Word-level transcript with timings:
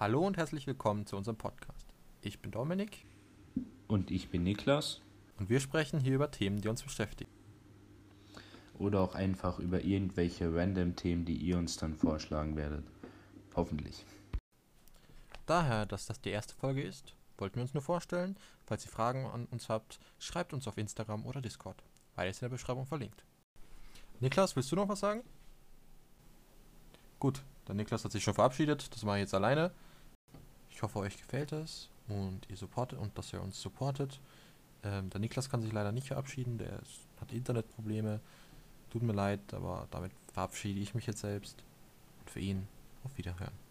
und 0.00 0.36
herzlich 0.36 0.66
willkommen 0.66 1.06
zu 1.06 1.16
unserem 1.16 1.36
Podcast. 1.36 1.86
Ich 2.22 2.40
bin 2.40 2.50
Dominik 2.50 3.04
Und 3.88 4.10
ich 4.10 4.30
bin 4.30 4.42
Niklas. 4.42 5.00
und 5.38 5.48
wir 5.48 5.60
sprechen 5.60 6.00
hier 6.00 6.14
über 6.14 6.30
Themen, 6.30 6.60
die 6.60 6.68
uns 6.68 6.82
beschäftigen. 6.82 7.30
Oder 8.78 9.00
auch 9.00 9.14
einfach 9.14 9.58
über 9.58 9.82
irgendwelche 9.82 10.54
random 10.54 10.94
Themen, 10.96 11.24
die 11.24 11.36
ihr 11.36 11.58
uns 11.58 11.76
dann 11.76 11.94
vorschlagen 11.94 12.56
werdet. 12.56 12.84
Hoffentlich. 13.56 14.04
Daher, 15.46 15.84
dass 15.84 16.06
das 16.06 16.20
die 16.20 16.30
erste 16.30 16.54
Folge 16.54 16.82
ist, 16.82 17.14
wollten 17.36 17.56
wir 17.56 17.62
uns 17.62 17.74
nur 17.74 17.82
vorstellen. 17.82 18.36
Falls 18.66 18.84
ihr 18.84 18.92
Fragen 18.92 19.26
an 19.26 19.46
uns 19.50 19.68
habt, 19.68 19.98
schreibt 20.18 20.52
uns 20.52 20.68
auf 20.68 20.78
Instagram 20.78 21.26
oder 21.26 21.40
Discord. 21.40 21.82
Beides 22.14 22.38
in 22.40 22.46
der 22.46 22.50
Beschreibung 22.50 22.86
verlinkt. 22.86 23.24
Niklas, 24.20 24.54
willst 24.54 24.70
du 24.70 24.76
noch 24.76 24.88
was 24.88 25.00
sagen? 25.00 25.22
Gut, 27.18 27.42
der 27.66 27.74
Niklas 27.74 28.04
hat 28.04 28.12
sich 28.12 28.22
schon 28.22 28.34
verabschiedet. 28.34 28.94
Das 28.94 29.02
mache 29.02 29.16
ich 29.18 29.22
jetzt 29.22 29.34
alleine. 29.34 29.72
Ich 30.78 30.82
hoffe, 30.84 31.00
euch 31.00 31.18
gefällt 31.18 31.50
es 31.50 31.90
und 32.06 32.48
ihr 32.48 32.56
supportet 32.56 33.00
und 33.00 33.18
dass 33.18 33.32
ihr 33.32 33.42
uns 33.42 33.60
supportet. 33.60 34.20
Ähm, 34.84 35.10
der 35.10 35.18
Niklas 35.18 35.50
kann 35.50 35.60
sich 35.60 35.72
leider 35.72 35.90
nicht 35.90 36.06
verabschieden. 36.06 36.56
Der 36.56 36.78
ist, 36.78 37.00
hat 37.20 37.32
Internetprobleme. 37.32 38.20
Tut 38.88 39.02
mir 39.02 39.12
leid, 39.12 39.40
aber 39.52 39.88
damit 39.90 40.12
verabschiede 40.32 40.78
ich 40.78 40.94
mich 40.94 41.04
jetzt 41.08 41.18
selbst. 41.18 41.64
Und 42.20 42.30
für 42.30 42.38
ihn 42.38 42.68
auf 43.02 43.18
Wiederhören. 43.18 43.67